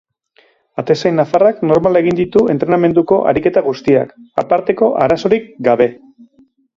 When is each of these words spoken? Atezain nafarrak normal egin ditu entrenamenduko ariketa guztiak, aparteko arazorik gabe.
Atezain 0.81 1.19
nafarrak 1.21 1.59
normal 1.71 1.99
egin 1.99 2.15
ditu 2.19 2.41
entrenamenduko 2.53 3.19
ariketa 3.33 3.63
guztiak, 3.67 4.15
aparteko 4.45 4.89
arazorik 5.05 5.47
gabe. 5.69 5.89